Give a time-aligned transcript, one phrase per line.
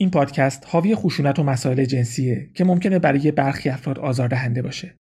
[0.00, 4.96] این پادکست حاوی خشونت و مسائل جنسیه که ممکنه برای برخی افراد آزاردهنده باشه.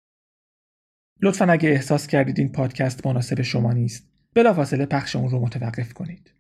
[1.23, 6.33] لطفا اگه احساس کردید این پادکست مناسب شما نیست، بلافاصله پخش اون رو متوقف کنید.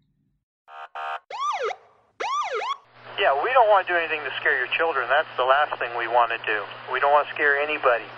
[3.19, 5.04] Yeah, we don't want to do anything to scare your children.
[5.16, 6.58] That's the last thing we want to do.
[6.92, 8.08] We don't want to scare anybody.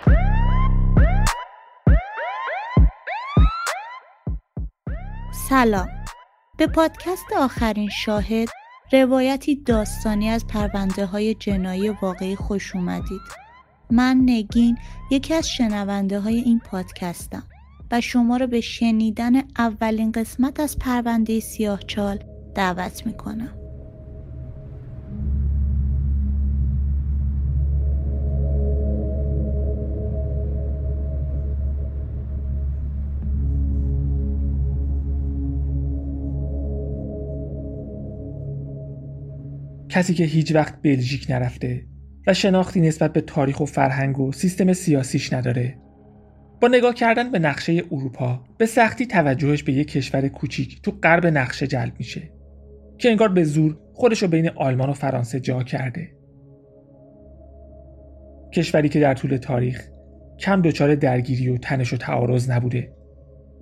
[5.48, 5.88] سلام
[6.58, 8.48] به پادکست آخرین شاهد
[8.92, 13.20] روایتی داستانی از پرونده های جنایی واقعی خوش اومدید.
[13.90, 14.78] من نگین
[15.10, 17.42] یکی از شنونده های این پادکستم
[17.90, 22.18] و شما را به شنیدن اولین قسمت از پرونده سیاه چال
[22.54, 23.57] دعوت می‌کنم.
[39.98, 41.84] کسی که هیچ وقت بلژیک نرفته
[42.26, 45.78] و شناختی نسبت به تاریخ و فرهنگ و سیستم سیاسیش نداره.
[46.60, 51.26] با نگاه کردن به نقشه اروپا به سختی توجهش به یک کشور کوچیک تو غرب
[51.26, 52.30] نقشه جلب میشه
[52.98, 56.08] که انگار به زور خودش رو بین آلمان و فرانسه جا کرده.
[58.52, 59.88] کشوری که در طول تاریخ
[60.38, 62.92] کم دچار درگیری و تنش و تعارض نبوده.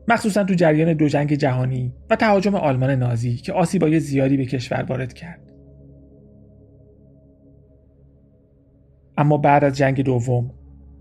[0.08, 4.82] مخصوصا تو جریان دو جنگ جهانی و تهاجم آلمان نازی که آسیبای زیادی به کشور
[4.82, 5.55] وارد کرد.
[9.16, 10.50] اما بعد از جنگ دوم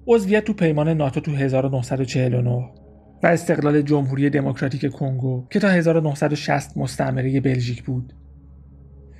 [0.07, 2.71] عضویت تو پیمان ناتو تو 1949
[3.23, 8.13] و استقلال جمهوری دموکراتیک کنگو که تا 1960 مستعمره بلژیک بود.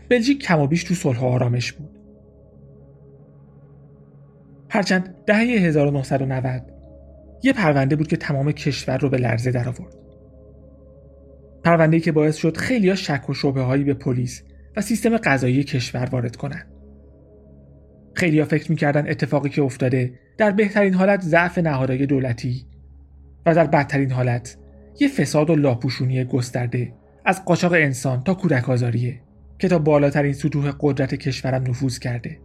[0.10, 2.00] بلژیک کم و بیش تو صلح و آرامش بود.
[4.70, 6.62] هرچند دهه 1990
[7.44, 9.96] یه پرونده بود که تمام کشور رو به لرزه در آورد
[11.64, 14.44] پرونده‌ای که باعث شد خیلیا شک و شبه هایی به پلیس
[14.76, 16.75] و سیستم قضایی کشور وارد کنند.
[18.16, 22.66] خیلی فکر می‌کردن اتفاقی که افتاده در بهترین حالت ضعف نهادهای دولتی
[23.46, 24.58] و در بدترین حالت
[25.00, 26.94] یه فساد و لاپوشونی گسترده
[27.26, 29.22] از قاچاق انسان تا کودک آزاریه
[29.60, 32.40] که تا بالاترین سطوح قدرت کشورم نفوذ کرده.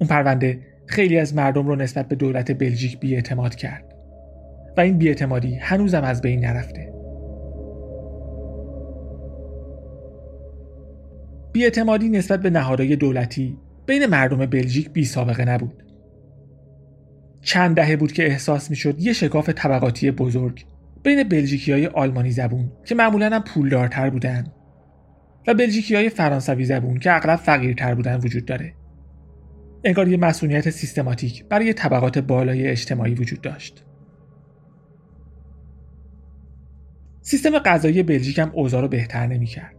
[0.00, 3.94] اون پرونده خیلی از مردم رو نسبت به دولت بلژیک بیاعتماد کرد
[4.76, 6.92] و این بیاعتمادی هنوزم از بین نرفته.
[11.52, 15.82] بیاعتمادی نسبت به نهادهای دولتی بین مردم بلژیک بی سابقه نبود.
[17.42, 20.64] چند دهه بود که احساس می شد یه شکاف طبقاتی بزرگ
[21.02, 24.46] بین بلژیکی های آلمانی زبون که معمولا هم پولدارتر بودن
[25.46, 28.74] و بلژیکی های فرانسوی زبون که اغلب فقیرتر بودن وجود داره.
[29.84, 33.84] انگار یه مسئولیت سیستماتیک برای طبقات بالای اجتماعی وجود داشت.
[37.20, 39.77] سیستم غذایی بلژیک هم اوضاع رو بهتر نمی‌کرد.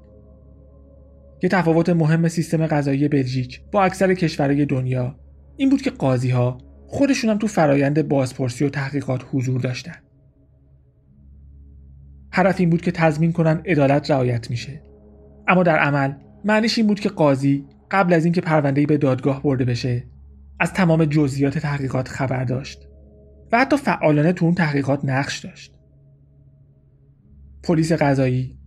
[1.43, 5.19] یه تفاوت مهم سیستم غذایی بلژیک با اکثر کشورهای دنیا
[5.57, 6.57] این بود که قاضی ها
[6.87, 9.95] خودشون هم تو فرایند بازپرسی و تحقیقات حضور داشتن.
[12.33, 14.81] هدف این بود که تضمین کنن عدالت رعایت میشه.
[15.47, 16.13] اما در عمل
[16.45, 20.03] معنیش این بود که قاضی قبل از اینکه پرونده‌ای به دادگاه برده بشه
[20.59, 22.87] از تمام جزئیات تحقیقات خبر داشت
[23.51, 25.73] و حتی فعالانه تو اون تحقیقات نقش داشت.
[27.63, 28.57] پلیس قضایی،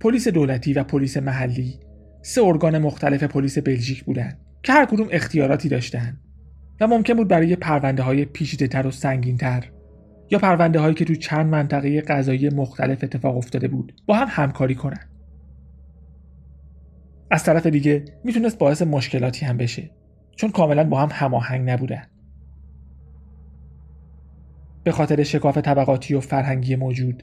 [0.00, 1.80] پلیس دولتی و پلیس محلی
[2.22, 6.20] سه ارگان مختلف پلیس بلژیک بودند که هر کدوم اختیاراتی داشتند
[6.80, 9.70] و ممکن بود برای پرونده های پیچیده تر و سنگین تر
[10.30, 14.74] یا پرونده هایی که تو چند منطقه قضایی مختلف اتفاق افتاده بود با هم همکاری
[14.74, 15.10] کنند.
[17.30, 19.90] از طرف دیگه می‌تونست باعث مشکلاتی هم بشه
[20.36, 22.02] چون کاملا با هم هماهنگ نبودن.
[24.84, 27.22] به خاطر شکاف طبقاتی و فرهنگی موجود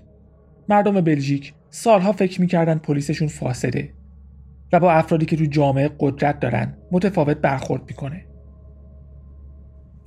[0.69, 3.93] مردم بلژیک سالها فکر می‌کردن پلیسشون فاسده
[4.71, 8.25] و با افرادی که تو جامعه قدرت دارن متفاوت برخورد می‌کنه.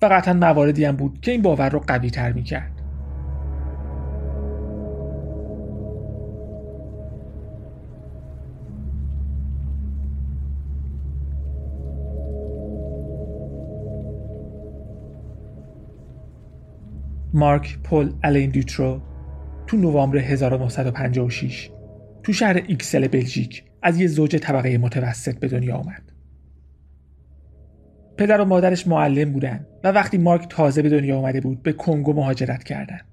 [0.03, 2.72] و قطعا مواردی هم بود که این باور رو قوی تر می‌کرد.
[17.34, 19.00] مارک پل الین دوترو
[19.67, 21.70] تو نوامبر 1956
[22.23, 26.12] تو شهر ایکسل بلژیک از یه زوج طبقه متوسط به دنیا آمد.
[28.17, 32.12] پدر و مادرش معلم بودن و وقتی مارک تازه به دنیا آمده بود به کنگو
[32.12, 33.05] مهاجرت کردند.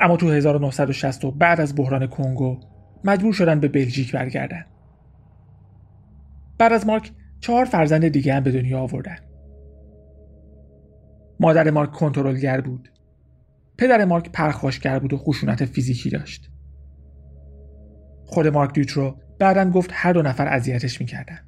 [0.00, 2.60] اما تو 1960 و بعد از بحران کنگو
[3.04, 4.64] مجبور شدن به بلژیک برگردن.
[6.58, 9.18] بعد از مارک چهار فرزند دیگه هم به دنیا آوردن.
[11.40, 12.88] مادر مارک کنترلگر بود.
[13.78, 16.50] پدر مارک پرخاشگر بود و خشونت فیزیکی داشت.
[18.24, 21.38] خود مارک دیوترو بعدا گفت هر دو نفر اذیتش می‌کردن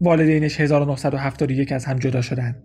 [0.00, 2.56] والدینش 1971 از هم جدا شدن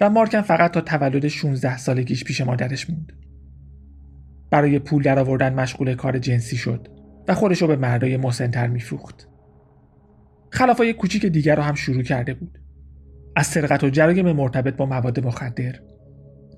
[0.00, 3.12] و مارکن فقط تا تولد 16 سالگیش پیش مادرش موند.
[4.50, 6.88] برای پول درآوردن مشغول کار جنسی شد
[7.28, 9.28] و خودش رو به مردای مسنتر میفروخت.
[10.50, 12.58] خلافای کوچیک دیگر رو هم شروع کرده بود.
[13.36, 15.74] از سرقت و جرایم مرتبط با مواد مخدر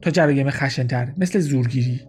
[0.03, 2.01] تا جرایم خشنتر مثل زورگیری.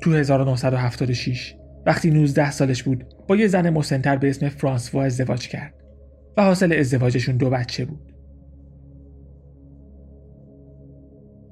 [0.00, 1.56] تو 1976
[1.86, 5.74] وقتی 19 سالش بود با یه زن مسنتر به اسم فرانسوا ازدواج کرد
[6.36, 8.12] و حاصل ازدواجشون دو بچه بود.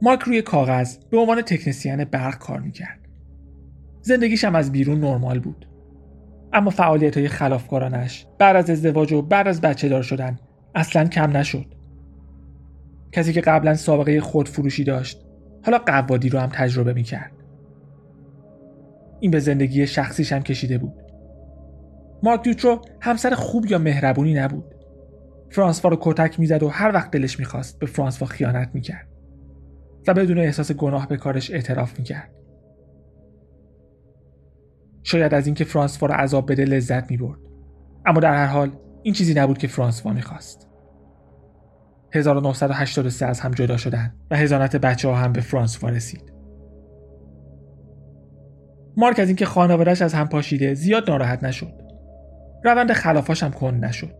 [0.03, 3.01] مارک روی کاغذ به عنوان تکنسیان برق کار می‌کرد.
[4.03, 5.67] زندگیش هم از بیرون نرمال بود.
[6.53, 10.39] اما فعالیت های خلافکارانش بعد از ازدواج و بعد از بچه دار شدن
[10.75, 11.67] اصلا کم نشد.
[13.13, 15.25] کسی که قبلا سابقه خودفروشی داشت
[15.65, 17.33] حالا قوادی رو هم تجربه می‌کرد.
[19.21, 20.95] این به زندگی شخصیش هم کشیده بود.
[22.23, 24.75] مارک دوترو همسر خوب یا مهربونی نبود.
[25.51, 29.09] فرانسوا رو کتک می‌زد و هر وقت دلش می‌خواست به فرانسوا خیانت می‌کرد
[30.09, 32.31] و بدون احساس گناه به کارش اعتراف می‌کرد.
[35.03, 37.39] شاید از اینکه فرانسوا رو عذاب بده لذت می‌برد
[38.07, 38.71] اما در هر حال
[39.03, 40.69] این چیزی نبود که فرانسوا می‌خواست
[42.15, 46.33] 1983 از هم جدا شدن و هزانت بچه ها هم به فرانسوا رسید
[49.01, 51.73] مارک از اینکه خانوادهش از هم پاشیده زیاد ناراحت نشد.
[52.65, 54.15] روند خلافاش هم کند نشد.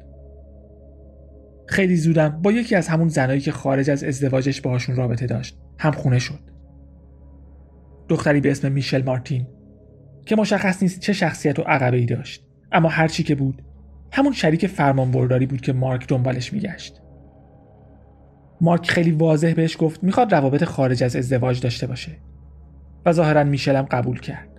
[1.67, 5.91] خیلی زودم با یکی از همون زنایی که خارج از ازدواجش باهاشون رابطه داشت هم
[5.91, 6.41] خونه شد.
[8.09, 9.47] دختری به اسم میشل مارتین
[10.27, 13.63] که مشخص نیست چه شخصیت و عقبه ای داشت اما هر چی که بود
[14.13, 17.01] همون شریک فرمانبرداری بود که مارک دنبالش میگشت.
[18.61, 22.13] مارک خیلی واضح بهش گفت می‌خواد روابط خارج از ازدواج داشته باشه
[23.07, 24.50] و ظاهرا میشل هم قبول کرد.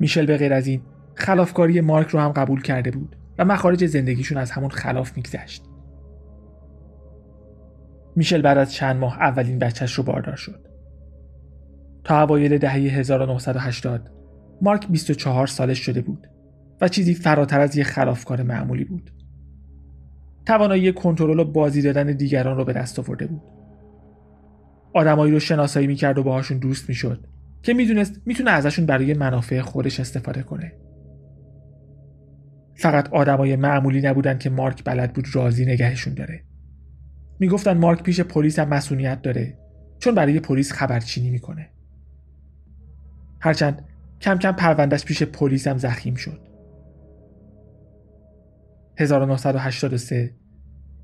[0.00, 0.82] میشل به غیر از این
[1.14, 5.64] خلافکاری مارک رو هم قبول کرده بود و مخارج زندگیشون از همون خلاف میگذشت
[8.16, 10.68] میشل بعد از چند ماه اولین بچهش رو باردار شد
[12.04, 14.10] تا اوایل دهه 1980
[14.62, 16.26] مارک 24 سالش شده بود
[16.80, 19.10] و چیزی فراتر از یک خلافکار معمولی بود.
[20.46, 23.42] توانایی کنترل و بازی دادن دیگران رو به دست آورده بود.
[24.94, 27.26] آدمایی رو شناسایی می‌کرد و باهاشون دوست می‌شد
[27.62, 30.72] که می‌دونست می‌تونه ازشون برای منافع خودش استفاده کنه.
[32.74, 36.44] فقط آدمای معمولی نبودن که مارک بلد بود راضی نگهشون داره.
[37.40, 39.58] می‌گفتن مارک پیش پلیس هم مسئولیت داره
[39.98, 41.70] چون برای پلیس خبرچینی می‌کنه.
[43.40, 43.84] هرچند
[44.20, 46.40] کم کم پروندهش پیش پلیس هم زخیم شد
[48.98, 50.34] 1983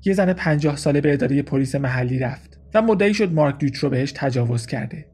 [0.05, 3.89] یه زن 50 ساله به اداره پلیس محلی رفت و مدعی شد مارک دوچ رو
[3.89, 5.05] بهش تجاوز کرده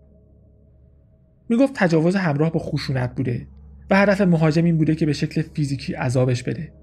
[1.51, 3.47] می‌گفت تجاوز همراه با خشونت بوده
[3.89, 6.73] و هدف مهاجم این بوده که به شکل فیزیکی عذابش بده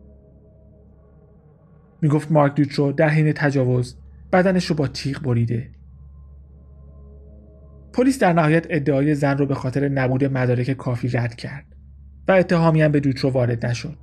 [2.02, 3.96] می‌گفت مارک دوچرو در حین تجاوز
[4.32, 5.70] بدنش رو با تیغ بریده
[7.92, 11.66] پلیس در نهایت ادعای زن رو به خاطر نبود مدارک کافی رد کرد
[12.28, 13.96] و اتهامی هم به دوترو وارد نشد.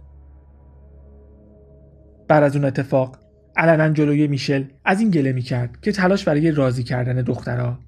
[2.28, 3.18] بعد از اون اتفاق
[3.56, 7.80] علنا جلوی میشل از این گله می‌کرد که تلاش برای راضی کردن دخترها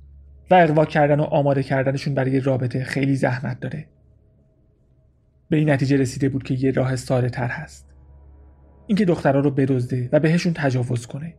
[0.52, 3.86] و اقوا کردن و آماده کردنشون برای رابطه خیلی زحمت داره.
[5.50, 7.94] به این نتیجه رسیده بود که یه راه ساده تر هست.
[8.88, 11.34] اینکه دخترها رو بدزده و بهشون تجاوز کنه.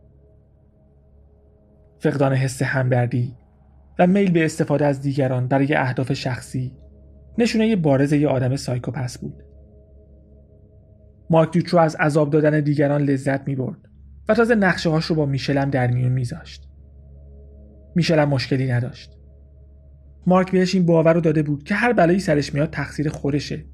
[1.99, 3.35] فقدان حس همدردی
[3.99, 6.71] و میل به استفاده از دیگران برای اهداف شخصی
[7.37, 9.43] نشونه بارز یه آدم سایکوپس بود.
[11.29, 13.77] مارک دوترو از عذاب دادن دیگران لذت می برد
[14.29, 16.68] و تازه نقشه هاش رو با میشلم در میون میذاشت.
[17.95, 19.17] میشلم مشکلی نداشت.
[20.27, 23.65] مارک بهش این باور رو داده بود که هر بلایی سرش میاد تقصیر خودشه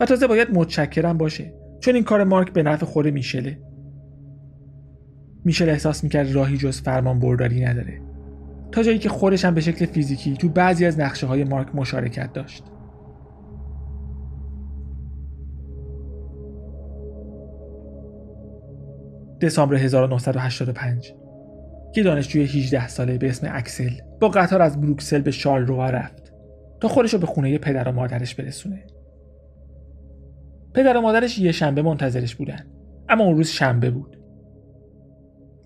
[0.00, 3.58] و تازه باید متشکرم باشه چون این کار مارک به نفع خود میشله.
[5.44, 8.00] میشل احساس می‌کرد راهی جز فرمان برداری نداره.
[8.72, 12.32] تا جایی که خودش هم به شکل فیزیکی تو بعضی از نقشه های مارک مشارکت
[12.32, 12.64] داشت
[19.40, 21.14] دسامبر 1985
[21.96, 26.32] یه دانشجوی 18 ساله به اسم اکسل با قطار از بروکسل به شارل روا رفت
[26.80, 28.86] تا خودش رو به خونه پدر و مادرش برسونه.
[30.74, 32.66] پدر و مادرش یه شنبه منتظرش بودن
[33.08, 34.16] اما اون روز شنبه بود.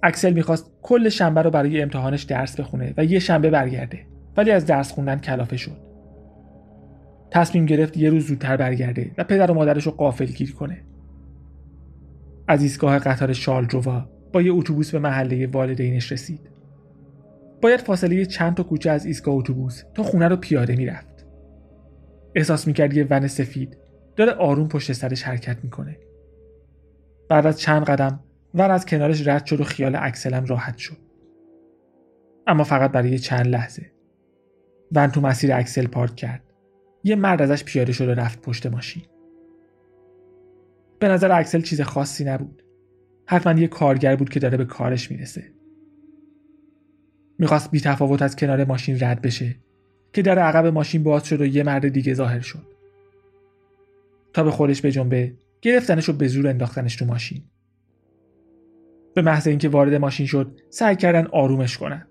[0.03, 4.67] اکسل می‌خواست کل شنبه رو برای امتحانش درس بخونه و یه شنبه برگرده ولی از
[4.67, 5.77] درس خوندن کلافه شد.
[7.31, 10.81] تصمیم گرفت یه روز زودتر برگرده و پدر و مادرش رو قافل گیر کنه.
[12.49, 16.51] از ایستگاه قطار شالدرووا با یه اتوبوس به محله والدینش رسید.
[17.63, 21.27] باید فاصله چند تا کوچه از ایستگاه اتوبوس تا خونه رو پیاده می‌رفت.
[22.35, 23.77] احساس می‌کرد یه ون سفید
[24.17, 25.99] داره آروم پشت سرش حرکت می‌کنه.
[27.29, 28.21] بعد از چند قدم
[28.55, 30.97] ون از کنارش رد شد و خیال اکسلم راحت شد.
[32.47, 33.91] اما فقط برای چند لحظه.
[34.93, 36.43] ون تو مسیر اکسل پارک کرد.
[37.05, 39.03] یه مرد ازش پیاده شد و رفت پشت ماشین.
[40.99, 42.64] به نظر اکسل چیز خاصی نبود.
[43.27, 45.45] حتما یه کارگر بود که داره به کارش می‌رسه.
[47.39, 49.57] می‌خواست بی تفاوت از کنار ماشین رد بشه
[50.13, 52.67] که در عقب ماشین باز شد و یه مرد دیگه ظاهر شد.
[54.33, 57.43] تا به خودش به جنبه گرفتنش و به زور انداختنش تو ماشین.
[59.15, 62.07] به محض اینکه وارد ماشین شد سعی کردن آرومش کنن.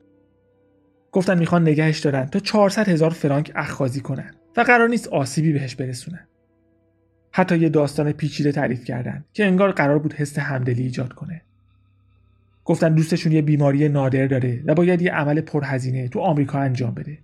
[1.12, 5.76] گفتن می‌خوان نگهش دارن تا 400 هزار فرانک اخخازی کنن و قرار نیست آسیبی بهش
[5.76, 6.28] برسونن.
[7.36, 11.42] حتی یه داستان پیچیده تعریف کردن که انگار قرار بود حس همدلی ایجاد کنه.
[12.66, 17.18] گفتن دوستشون یه بیماری نادر داره و باید یه عمل پرهزینه تو آمریکا انجام بده.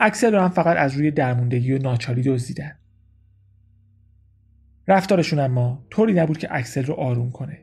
[0.00, 2.72] اکثر هم فقط از روی درموندگی و ناچاری دزدیدن.
[4.88, 7.58] رفتارشون اما طوری نبود که اکسل رو آروم کنه.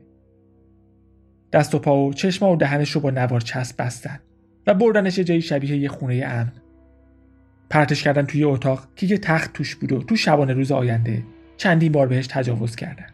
[1.52, 4.20] دست و پا و چشما و دهنش رو با نوار چسب بستن
[4.66, 6.52] و بردنش جایی شبیه یه خونه امن.
[7.70, 11.22] پرتش کردن توی اتاق که یه تخت توش بود و تو شبانه روز آینده
[11.58, 13.06] چندین بار بهش تجاوز کردن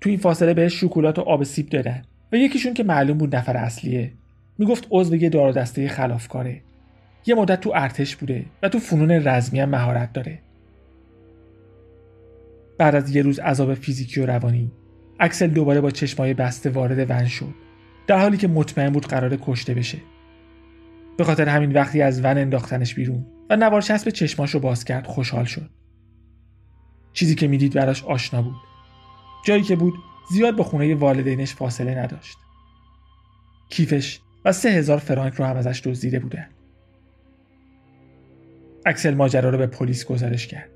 [0.00, 3.56] تو این فاصله بهش شکلات و آب سیب دادن و یکیشون که معلوم بود نفر
[3.56, 4.12] اصلیه.
[4.58, 6.60] می‌گفت عضو یه دار دسته خلافکاره.
[7.26, 10.38] یه مدت تو ارتش بوده و تو فنون رزمی هم مهارت داره.
[12.78, 14.72] بعد از یه روز عذاب فیزیکی و روانی
[15.20, 17.54] اکسل دوباره با چشمای بسته وارد ون شد.
[18.06, 19.98] در حالی که مطمئن بود قرار کشته بشه.
[21.16, 25.06] به خاطر همین وقتی از ون انداختنش بیرون و نوار چسب چشماش رو باز کرد
[25.06, 25.70] خوشحال شد.
[27.14, 28.56] چیزی که می‌دید براش آشنا بود.
[29.44, 29.94] جایی که بود
[30.30, 32.38] زیاد با خونه والدینش فاصله نداشت.
[33.68, 36.48] کیفش و سه هزار فرانک رو هم ازش دزدیده بودن
[38.86, 40.70] اکسل ماجرا رو به پلیس گزارش کرد.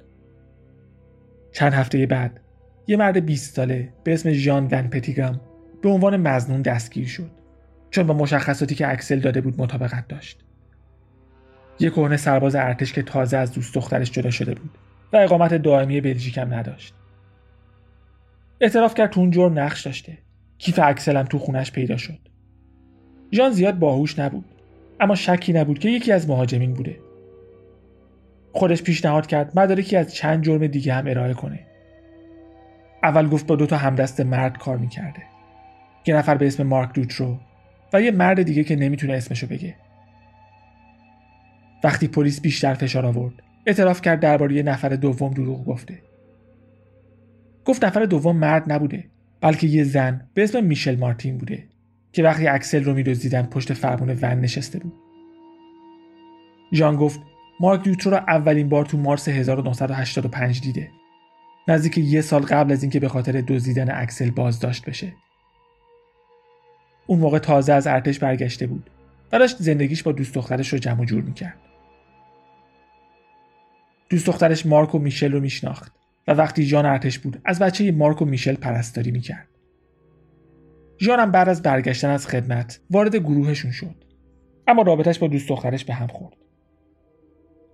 [1.52, 2.40] چند هفته بعد
[2.86, 5.40] یه مرد 20 ساله به اسم ژان ون پتیگام
[5.82, 7.30] به عنوان مزنون دستگیر شد.
[7.90, 10.44] چون با مشخصاتی که اکسل داده بود مطابقت داشت.
[11.80, 14.70] یک کهنه سرباز ارتش که تازه از دوست دخترش جدا شده بود.
[15.12, 16.94] و اقامت دائمی بلژیک هم نداشت.
[18.60, 20.18] اعتراف کرد تو اون جرم نقش داشته.
[20.58, 22.18] کیف اکسل هم تو خونش پیدا شد.
[23.32, 24.44] ژان زیاد باهوش نبود
[25.00, 27.00] اما شکی نبود که یکی از مهاجمین بوده.
[28.52, 31.66] خودش پیشنهاد کرد مدارکی از چند جرم دیگه هم ارائه کنه.
[33.02, 35.22] اول گفت با دو تا همدست مرد کار می‌کرده.
[36.06, 37.38] یه نفر به اسم مارک دوترو
[37.92, 39.74] و یه مرد دیگه که نمی‌تونه اسمشو بگه.
[41.84, 46.02] وقتی پلیس بیشتر فشار آورد اعتراف کرد درباره نفر دوم دروغ گفته.
[47.64, 49.04] گفت نفر دوم مرد نبوده
[49.40, 51.64] بلکه یه زن به اسم میشل مارتین بوده
[52.12, 54.92] که وقتی اکسل رو میدزدیدن پشت فرمون ون نشسته بود.
[56.74, 57.20] ژان گفت
[57.60, 60.90] مارک دوترو را اولین بار تو مارس 1985 دیده.
[61.68, 65.12] نزدیک یه سال قبل از اینکه به خاطر دزدیدن اکسل بازداشت بشه.
[67.06, 68.90] اون موقع تازه از ارتش برگشته بود
[69.32, 71.67] و داشت زندگیش با دوست دخترش رو جمع جور می‌کرد.
[74.08, 75.92] دوست دخترش مارک و میشل رو میشناخت
[76.28, 79.48] و وقتی جان ارتش بود از بچه مارک و میشل پرستاری می‌کرد.
[81.00, 84.04] ژان هم بعد از برگشتن از خدمت وارد گروهشون شد.
[84.66, 86.36] اما رابطش با دوست دخترش به هم خورد.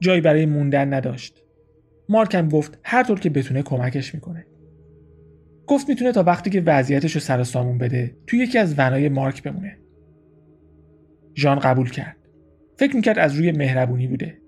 [0.00, 1.43] جایی برای موندن نداشت.
[2.09, 4.47] مارک هم گفت هر طور که بتونه کمکش می‌کنه.
[5.67, 9.43] گفت می‌تونه تا وقتی که وضعیتش رو سر سامون بده توی یکی از ونای مارک
[9.43, 9.79] بمونه.
[11.37, 12.17] ژان قبول کرد.
[12.76, 14.43] فکر می‌کرد از روی مهربونی بوده.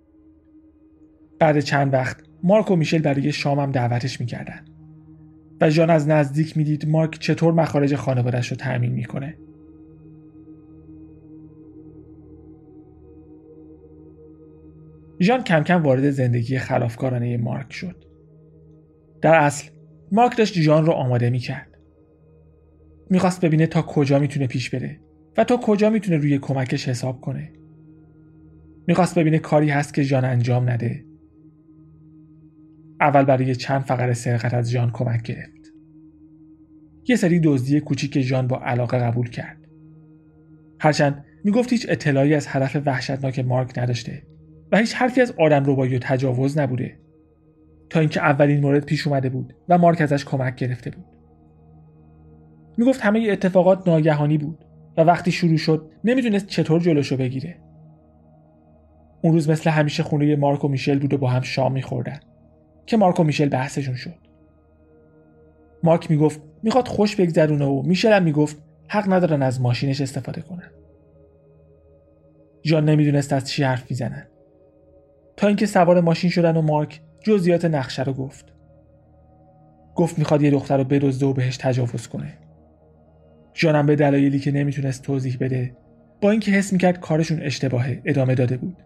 [1.38, 4.64] بعد چند وقت مارک و میشل برای شامم دعوتش می‌کردن.
[5.60, 9.38] و ژان از نزدیک می‌دید مارک چطور مخارج خانوادش رو تأمین می‌کنه.
[15.20, 18.04] ژان کم کم وارد زندگی خلافکارانه مارک شد.
[19.22, 19.70] در اصل
[20.12, 21.78] مارک داشت ژان رو آماده می‌کرد.
[23.10, 25.00] می‌خواست ببینه تا کجا می‌تونه پیش بره
[25.36, 27.52] و تا کجا می‌تونه روی کمکش حساب کنه.
[28.88, 31.05] می‌خواست ببینه کاری هست که ژان انجام نده.
[33.00, 35.72] اول برای چند فقره سرقت از ژان کمک گرفت.
[37.08, 39.56] یه سری دزدی کوچیک ژان با علاقه قبول کرد.
[40.80, 44.22] هرچند می‌گفت هیچ اطلاعی از هدف وحشتناک مارک نداشته
[44.72, 46.98] و هیچ حرفی از آدم روبایی و تجاوز نبوده.
[47.90, 51.04] تا اینکه اولین مورد پیش اومده بود و مارک ازش کمک گرفته بود.
[52.76, 54.64] می‌گفت همه اتفاقات ناگهانی بود
[54.96, 57.58] و وقتی شروع شد نمی‌دونست چطور جلوشو بگیره.
[59.22, 62.20] اون روز مثل همیشه خونه مارک و میشل بود و با هم شام میخوردن.
[62.86, 64.14] که مارک و میشل بحثشون شد.
[65.82, 70.70] مارک می‌گفت می‌خواد خوش بگذرونه و میشل هم می‌گفت حق ندارن از ماشینش استفاده کنن.
[72.62, 74.26] جان نمی‌دونست از چی حرف می‌زنن.
[75.36, 78.52] تا اینکه سوار ماشین شدن و مارک جزئیات نقشه رو گفت.
[79.94, 82.32] گفت می‌خواد یه دختر رو بدزده و بهش تجاوز کنه.
[83.54, 85.76] جانم به دلایلی که نمی‌تونست توضیح بده
[86.20, 88.76] با اینکه حس می‌کرد کارشون اشتباهه ادامه داده بود.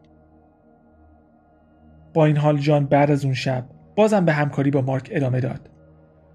[2.15, 3.65] با این حال جان بعد از اون شب
[4.01, 5.61] بازم به همکاری با مارک ادامه داد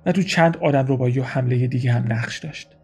[0.06, 2.76] و تو چند آدم ربایی و حمله دیگه هم نقش داشت.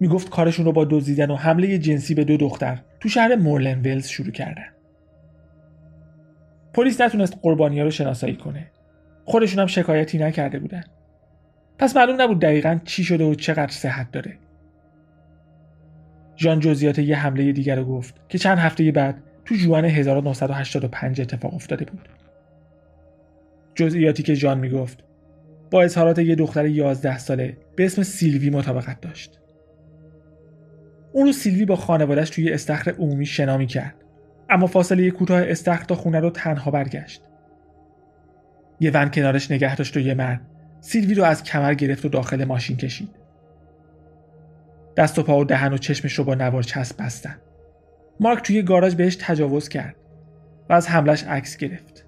[0.00, 4.08] می‌گفت کارشون رو با دزدیدن و حمله جنسی به دو دختر تو شهر مورلن ولز
[4.08, 4.66] شروع کردن.
[6.74, 8.70] پلیس نتونست قربانی رو شناسایی کنه.
[9.24, 10.84] خودشون هم شکایتی نکرده بودن.
[11.78, 14.38] پس معلوم نبود دقیقا چی شده و چقدر صحت داره.
[16.36, 21.54] ژان جزئیات یه حمله دیگر رو گفت که چند هفته بعد تو جوان 1985 اتفاق
[21.54, 22.19] افتاده بود.
[23.74, 25.04] جزئیاتی که ژان می‌گفت.
[25.70, 29.40] با اظهارات یه دختر 11 ساله به اسم سیلوی مطابقت داشت.
[31.12, 33.94] اون رو سیلوی با خانوادهش توی استخر عمومی شنا کرد
[34.50, 37.22] اما فاصله کوتاه استخر تا خونه رو تنها برگشت.
[38.80, 40.40] یه ون کنارش نگه داشت و یه مرد
[40.80, 43.10] سیلوی رو از کمر گرفت و داخل ماشین کشید.
[44.96, 47.36] دست و پا و دهن و چشمش رو با نوار چسب بستن.
[48.20, 49.96] مارک توی گاراژ بهش تجاوز کرد
[50.68, 52.06] و از حملش عکس گرفت.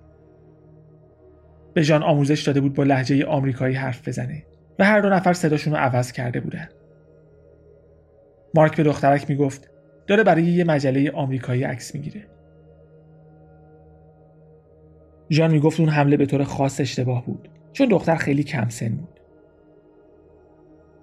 [1.74, 4.42] به جان آموزش داده بود با لحجه آمریکایی حرف بزنه
[4.78, 6.68] و هر دو نفر صداشون رو عوض کرده بودن.
[8.54, 9.70] مارک به دخترک می‌گفت
[10.06, 12.26] داره برای یه مجله آمریکایی عکس می‌گیره.
[15.30, 19.20] ژان می‌گفت اون حمله به طور خاص اشتباه بود چون دختر خیلی کم سن بود.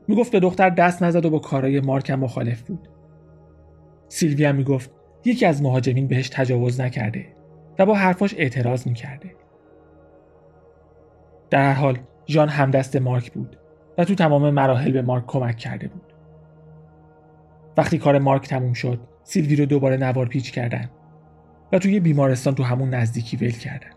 [0.07, 2.89] می‌گفت به دختر دست نزد و با کارای مارک هم مخالف بود.
[4.07, 4.91] سیلوی هم می‌گفت
[5.25, 7.25] یکی از مهاجمین بهش تجاوز نکرده
[7.79, 9.38] و با حرفاش اعتراض می‌کرده.
[11.49, 13.59] در هر حال ژان همدست مارک بود
[13.97, 16.13] و تو تمام مراحل به مارک کمک کرده بود.
[17.77, 20.89] وقتی کار مارک تموم شد سیلوی رو دوباره نوار پیچ کردن
[21.71, 23.89] و توی بیمارستان تو همون نزدیکی ول کردن.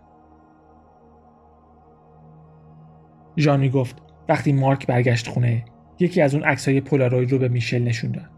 [3.56, 5.64] می گفت وقتی مارک برگشت خونه
[5.98, 8.30] یکی از اون عکسای پولاروید رو به میشل نشون داد.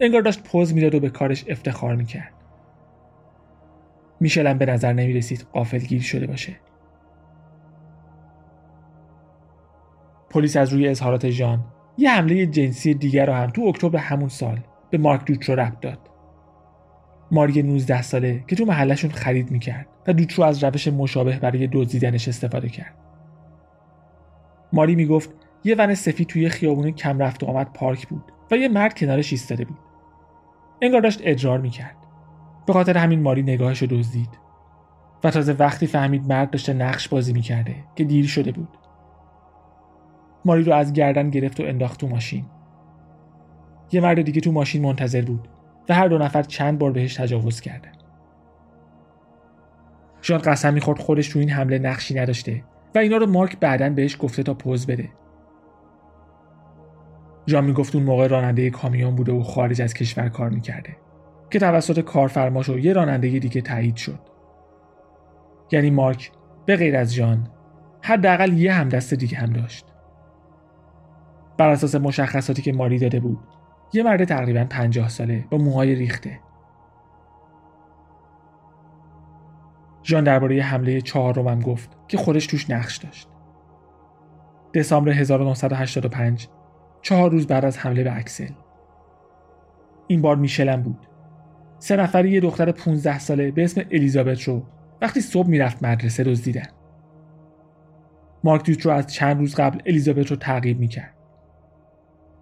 [0.00, 2.32] انگار داشت پوز می‌داد و به کارش افتخار می‌کرد.
[4.20, 5.46] میشل هم به نظر نمی رسید
[5.88, 6.56] گیر شده باشه.
[10.32, 11.64] پلیس از روی اظهارات ژان
[11.98, 15.98] یه حمله جنسی دیگر رو هم تو اکتبر همون سال به مارک دوترو ربط داد.
[17.30, 22.28] ماری 19 ساله که تو محلشون خرید می‌کرد و دوترو از روش مشابه برای دزدیدنش
[22.28, 22.94] استفاده کرد.
[24.72, 25.30] ماری می‌گفت
[25.64, 29.32] یه ون سفید توی خیابون کم رفت و آمد پارک بود و یه مرد کنارش
[29.32, 29.78] ایستاده بود.
[30.82, 31.96] انگار داشت ادرار می‌کرد.
[32.66, 34.38] به خاطر همین ماری نگاهش رو دزدید.
[35.24, 38.68] و تازه وقتی فهمید مرد داشته نقش بازی می‌کرده که دیر شده بود.
[40.44, 42.44] ماری رو از گردن گرفت و انداخت تو ماشین.
[43.92, 45.48] یه مرد دیگه تو ماشین منتظر بود
[45.88, 47.92] و هر دو نفر چند بار بهش تجاوز کردن
[50.22, 54.16] ژان قسم می‌خورد خودش تو این حمله نقشی نداشته و اینا رو مارک بعدا بهش
[54.20, 55.08] گفته تا پوز بده.
[57.46, 60.96] ژان می‌گفت اون موقع راننده کامیون بوده و خارج از کشور کار می‌کرده
[61.50, 64.18] که توسط کارفرماش و یه راننده دیگه تایید شد.
[65.72, 66.32] یعنی مارک
[66.66, 67.48] به غیر از ژان
[68.02, 69.91] حداقل یه همدست دیگه هم داشت.
[71.58, 73.38] بر اساس مشخصاتی که ماری داده بود.
[73.92, 76.40] یه مرد تقریبا پنجاه ساله با موهای ریخته.
[80.04, 83.28] ژان درباره حمله چهارمم گفت که خودش توش نقش داشت.
[84.74, 86.48] دسامبر 1985
[87.02, 88.52] چهار روز بعد از حمله به اکسل.
[90.06, 91.06] این بار میشلم بود.
[91.78, 94.62] سه نفری یه دختر 15 ساله به اسم الیزابت رو
[95.02, 96.66] وقتی صبح می‌رفت مدرسه دزدیدن.
[98.44, 101.14] مارک دوت رو از چند روز قبل الیزابت رو تعقیب می‌کرد.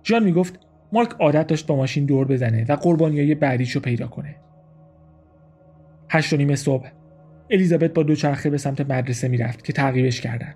[0.03, 0.61] جان می‌گفت
[0.93, 4.37] مارک عادت داشت با ماشین دور بزنه و قربانیای بعدیش رو پیدا کنه.
[6.11, 6.91] هشت و نیم صبح
[7.51, 10.55] الیزابت با دوچرخه به سمت مدرسه می‌رفت که تعقیبش کردن.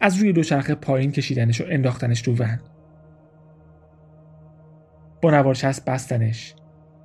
[0.00, 2.60] از روی دوچرخه پایین کشیدنش و انداختنش تو ون.
[5.22, 6.54] با نوارچسب بستنش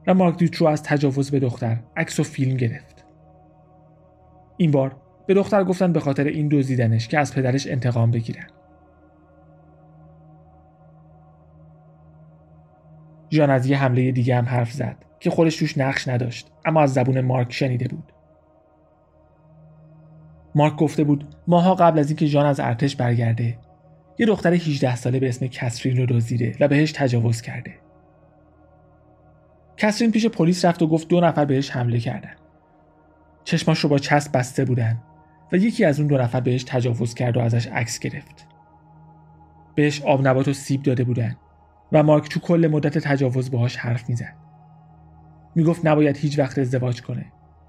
[0.08, 3.06] و مارک دیوترو از تجاوز به دختر عکس و فیلم گرفت.
[4.58, 4.96] این بار
[5.28, 8.48] به دختر گفتن به خاطر این دزدیدنش که از پدرش انتقام بگیرن.
[13.32, 16.94] ژان از یه حمله دیگه هم حرف زد که خودش توش نقش نداشت اما از
[16.94, 18.12] زبون مارک شنیده بود.
[20.56, 23.58] مارک گفته بود ماها قبل از اینکه ژان از ارتش برگرده
[24.17, 27.74] یه دختر 18 ساله به اسم کسرین رو دزدیده و بهش تجاوز کرده.
[29.78, 32.36] کسرین پیش پلیس رفت و گفت دو نفر بهش حمله کردن.
[33.44, 35.02] چشماش رو با چسب بسته بودن
[35.52, 38.48] و یکی از اون دو نفر بهش تجاوز کرد و ازش عکس گرفت.
[39.76, 41.36] بهش آب نبات و سیب داده بودن.
[41.91, 44.36] و مارک تو کل مدت تجاوز باهاش حرف می‌زد.
[45.56, 47.25] می‌گفت نباید هیچ وقت ازدواج کنه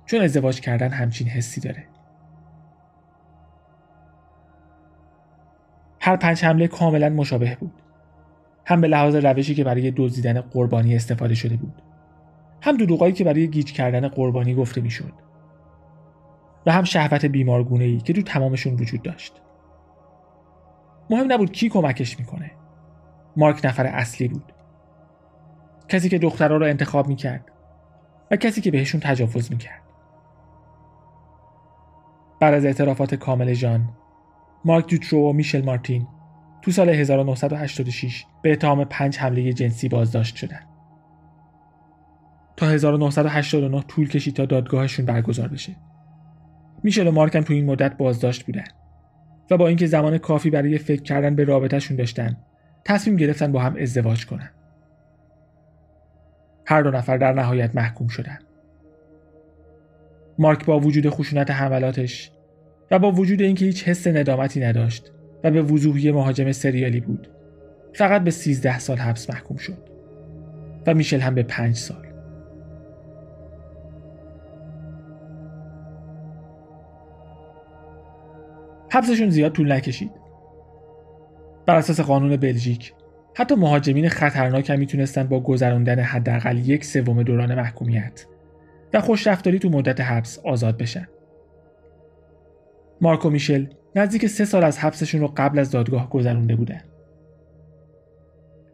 [0.07, 1.85] چون ازدواج کردن همچین حسی داره.
[6.01, 7.83] هر پنج حمله کاملا مشابه بود.
[8.67, 11.83] هم به لحاظ روشی که برای دزدیدن قربانی استفاده شده بود.
[12.63, 15.13] هم دروغایی که برای گیج کردن قربانی گفته می‌شد.
[16.67, 19.43] و هم شهوت بیمارگونه ای که تو تمامشون وجود داشت.
[21.11, 22.51] مهم نبود کی کمکش می‌کنه.
[23.37, 24.53] مارک نفر اصلی بود
[25.89, 27.45] کسی که دخترها رو انتخاب می‌کرد
[28.31, 29.83] و کسی که بهشون تجاوز می‌کرد
[32.41, 33.89] بعد از اعترافات کامل جان
[34.65, 36.07] مارک دوترو و میشل مارتین
[36.63, 40.67] تو سال 1986 به اتهام پنج حمله جنسی بازداشت شدند.
[42.57, 45.77] تا 1989 طول کشید تا دادگاهشون برگزار بشه.
[46.83, 48.65] میشل و مارک هم تو این مدت بازداشت بودن
[49.51, 52.37] و با اینکه زمان کافی برای فکر کردن به رابطهشون داشتن
[52.85, 54.51] تصمیم گرفتن با هم ازدواج کنن.
[56.67, 58.39] هر دو نفر در نهایت محکوم شدن.
[60.39, 62.31] مارک با وجود خشونت حملاتش
[62.91, 65.13] و با وجود اینکه هیچ حس ندامتی نداشت
[65.45, 67.29] و به وضوح یه مهاجم سریالی بود
[67.95, 69.79] فقط به 13 سال حبس محکوم شد
[70.87, 72.07] و میشل هم به 5 سال
[78.91, 80.22] حبسشون زیاد طول نکشید
[81.67, 82.95] بر اساس قانون بلژیک
[83.35, 88.27] حتی مهاجمین خطرناک هم می‌تونستن با گذراندن حداقل یک سوم دوران محکومیت
[88.93, 91.09] و خوشرفتاری تو مدت حبس آزاد بشن
[93.01, 96.81] مارکو میشل نزدیک سه سال از حبسشون رو قبل از دادگاه گذرونده بودن.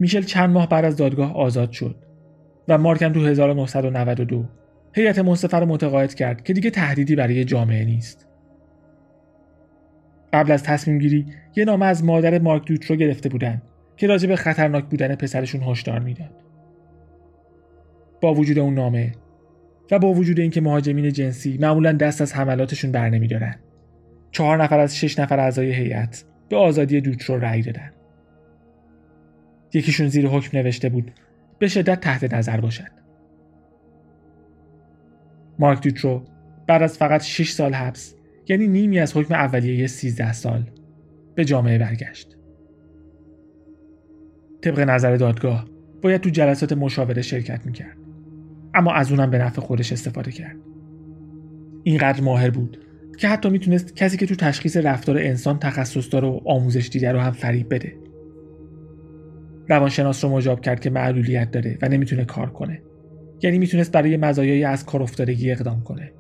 [0.01, 1.97] میشل چند ماه بعد از دادگاه آزاد شد
[2.69, 4.45] و مارکم تو 1992
[4.93, 8.28] هیئت منصفه رو متقاعد کرد که دیگه تهدیدی برای جامعه نیست.
[10.33, 13.63] قبل از تصمیم گیری یه نامه از مادر مارک دوت رو گرفته بودن
[13.97, 16.31] که راجع به خطرناک بودن پسرشون هشدار می‌داد.
[18.21, 19.13] با وجود اون نامه
[19.91, 23.57] و با وجود اینکه مهاجمین جنسی معمولا دست از حملاتشون بر نمیدارن
[24.31, 27.91] چهار نفر از شش نفر اعضای هیئت به آزادی دوترو رأی دادن.
[29.75, 31.13] یکیشون زیر حکم نوشته بود
[31.59, 32.89] به شدت تحت نظر باشد.
[35.59, 36.23] مارک دوترو
[36.67, 38.15] بعد از فقط 6 سال حبس
[38.49, 40.71] یعنی نیمی از حکم اولیه 13 سال
[41.35, 42.37] به جامعه برگشت.
[44.63, 45.69] طبق نظر دادگاه
[46.03, 47.97] باید تو جلسات مشاوره شرکت می‌کرد.
[48.75, 50.57] اما از اونم به نفع خودش استفاده کرد.
[51.83, 52.79] اینقدر ماهر بود
[53.19, 57.19] که حتی می‌تونست کسی که تو تشخیص رفتار انسان تخصص داره و آموزش دیده رو
[57.19, 57.97] هم فریب بده
[59.69, 62.83] روانشناس رو مجاب کرد که معلولیت داره و نمی‌تونه کار کنه
[63.43, 66.13] یعنی می‌تونست برای مزایای از کار افتادگی اقدام کنه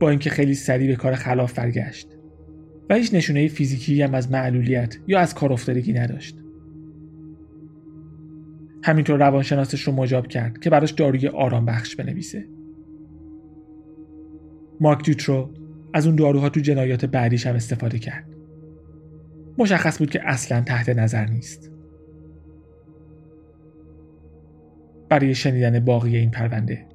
[0.00, 2.08] با اینکه خیلی سریع به کار خلاف برگشت
[2.90, 6.36] و هیچ نشونه فیزیکی هم از معلولیت یا از کار افتادگی نداشت
[8.84, 12.44] همینطور روانشناسش رو مجاب کرد که براش داروی آرام بخش بنویسه
[14.80, 15.50] مارک دیوترو
[15.94, 18.24] از اون داروها تو جنایات بعدیش هم استفاده کرد.
[19.58, 21.70] مشخص بود که اصلا تحت نظر نیست.
[25.08, 26.86] برای شنیدن باقی این پرونده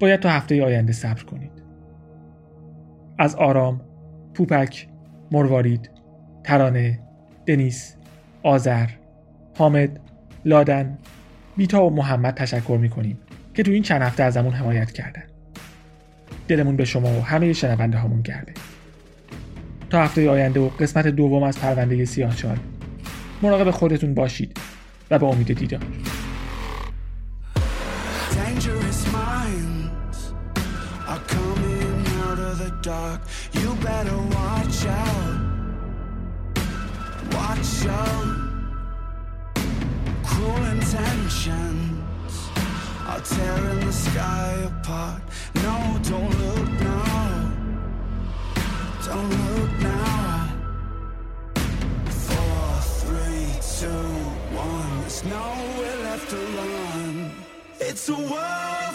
[0.00, 1.65] باید تا هفته آینده صبر کنید.
[3.18, 3.80] از آرام،
[4.34, 4.88] پوپک،
[5.32, 5.90] مروارید،
[6.44, 7.00] ترانه،
[7.46, 7.96] دنیس،
[8.42, 8.86] آذر،
[9.58, 10.00] حامد،
[10.44, 10.98] لادن،
[11.56, 13.18] بیتا و محمد تشکر می‌کنیم
[13.54, 15.22] که تو این چند هفته ازمون حمایت کردن.
[16.48, 18.52] دلمون به شما و همه شنونده هامون گرده
[19.90, 22.56] تا هفته آینده و قسمت دوم از پرونده سیاهچال.
[23.42, 24.56] مراقب خودتون باشید
[25.10, 25.80] و به امید دیدار.
[43.16, 45.22] Are tearing the sky apart.
[45.54, 47.52] No, don't look now.
[49.06, 50.48] Don't look now.
[52.24, 53.48] Four, three,
[53.78, 54.06] two,
[54.54, 55.00] one.
[55.00, 57.32] There's nowhere left to run.
[57.80, 58.85] It's a world.